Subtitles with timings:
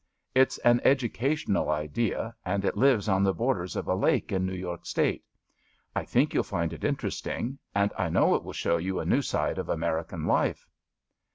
[0.33, 4.47] It's an educa tional idea, and it lives on the borders of a lake in
[4.47, 5.23] New York State.
[5.95, 9.05] I think you'll find it interest ing; and I know it will show you a
[9.05, 10.67] new side of American life.